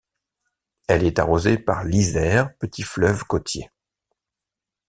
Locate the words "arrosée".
1.19-1.59